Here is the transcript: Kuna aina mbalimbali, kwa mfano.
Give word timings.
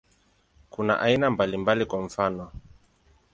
Kuna 0.69 0.99
aina 0.99 1.29
mbalimbali, 1.29 1.85
kwa 1.85 2.01
mfano. 2.01 2.51